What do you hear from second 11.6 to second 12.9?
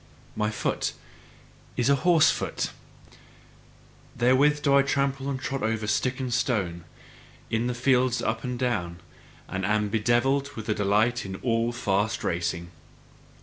fast racing.